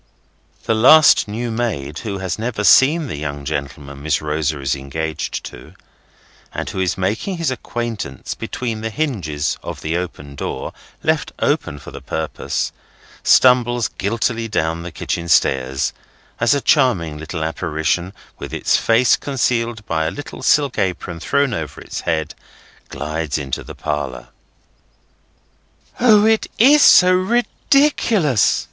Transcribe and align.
The 0.63 0.73
last 0.73 1.27
new 1.27 1.51
maid, 1.51 1.99
who 1.99 2.17
has 2.17 2.39
never 2.39 2.63
seen 2.63 3.05
the 3.05 3.17
young 3.17 3.45
gentleman 3.45 4.01
Miss 4.01 4.19
Rosa 4.19 4.59
is 4.59 4.75
engaged 4.75 5.43
to, 5.43 5.75
and 6.51 6.67
who 6.67 6.79
is 6.79 6.97
making 6.97 7.37
his 7.37 7.51
acquaintance 7.51 8.33
between 8.33 8.81
the 8.81 8.89
hinges 8.89 9.59
of 9.61 9.81
the 9.81 9.95
open 9.97 10.33
door, 10.33 10.73
left 11.03 11.33
open 11.37 11.77
for 11.77 11.91
the 11.91 12.01
purpose, 12.01 12.71
stumbles 13.21 13.89
guiltily 13.89 14.47
down 14.47 14.81
the 14.81 14.91
kitchen 14.91 15.27
stairs, 15.27 15.93
as 16.39 16.55
a 16.55 16.61
charming 16.61 17.19
little 17.19 17.43
apparition, 17.43 18.11
with 18.39 18.55
its 18.55 18.77
face 18.77 19.15
concealed 19.15 19.85
by 19.85 20.05
a 20.05 20.09
little 20.09 20.41
silk 20.41 20.79
apron 20.79 21.19
thrown 21.19 21.53
over 21.53 21.79
its 21.79 22.01
head, 22.01 22.33
glides 22.89 23.37
into 23.37 23.63
the 23.63 23.75
parlour. 23.75 24.29
"O! 25.99 26.25
it 26.25 26.47
is 26.57 26.81
so 26.81 27.13
ridiculous!" 27.13 28.59